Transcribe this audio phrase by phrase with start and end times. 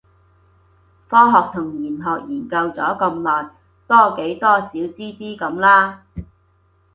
[1.07, 3.49] 科學同玄學研究咗咁耐，
[3.85, 6.05] 多幾多少知啲咁啦